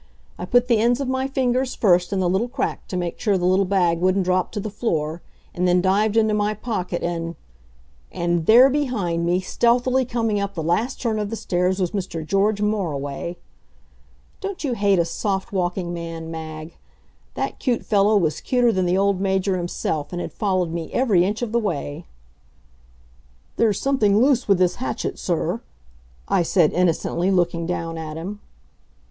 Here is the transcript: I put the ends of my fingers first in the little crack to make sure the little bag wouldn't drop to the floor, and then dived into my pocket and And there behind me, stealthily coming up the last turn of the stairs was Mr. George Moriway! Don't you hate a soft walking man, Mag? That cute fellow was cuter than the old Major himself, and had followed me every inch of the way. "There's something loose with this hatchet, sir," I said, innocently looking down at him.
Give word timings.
I 0.39 0.45
put 0.45 0.67
the 0.67 0.79
ends 0.79 0.99
of 0.99 1.07
my 1.07 1.27
fingers 1.27 1.75
first 1.75 2.11
in 2.11 2.19
the 2.19 2.27
little 2.27 2.47
crack 2.47 2.87
to 2.87 2.97
make 2.97 3.19
sure 3.19 3.37
the 3.37 3.45
little 3.45 3.65
bag 3.65 3.99
wouldn't 3.99 4.25
drop 4.25 4.51
to 4.53 4.59
the 4.59 4.71
floor, 4.71 5.21
and 5.53 5.67
then 5.67 5.79
dived 5.79 6.17
into 6.17 6.33
my 6.33 6.55
pocket 6.55 7.03
and 7.03 7.35
And 8.11 8.47
there 8.47 8.67
behind 8.67 9.27
me, 9.27 9.41
stealthily 9.41 10.03
coming 10.05 10.39
up 10.39 10.55
the 10.55 10.63
last 10.63 10.99
turn 10.99 11.19
of 11.19 11.29
the 11.29 11.35
stairs 11.35 11.79
was 11.79 11.91
Mr. 11.91 12.25
George 12.25 12.63
Moriway! 12.63 13.35
Don't 14.39 14.63
you 14.63 14.73
hate 14.73 14.97
a 14.97 15.05
soft 15.05 15.51
walking 15.53 15.93
man, 15.93 16.31
Mag? 16.31 16.77
That 17.35 17.59
cute 17.59 17.85
fellow 17.85 18.17
was 18.17 18.41
cuter 18.41 18.71
than 18.71 18.87
the 18.87 18.97
old 18.97 19.21
Major 19.21 19.55
himself, 19.55 20.11
and 20.11 20.19
had 20.19 20.33
followed 20.33 20.71
me 20.73 20.91
every 20.91 21.23
inch 21.23 21.43
of 21.43 21.51
the 21.51 21.59
way. 21.59 22.07
"There's 23.57 23.79
something 23.79 24.19
loose 24.19 24.47
with 24.47 24.57
this 24.57 24.77
hatchet, 24.77 25.19
sir," 25.19 25.61
I 26.27 26.41
said, 26.41 26.73
innocently 26.73 27.29
looking 27.29 27.67
down 27.67 27.99
at 27.99 28.17
him. 28.17 28.39